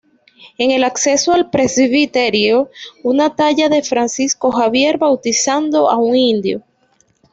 [0.57, 2.71] En el acceso al presbiterio,
[3.03, 6.63] una talla de Francisco Javier bautizando a un indio.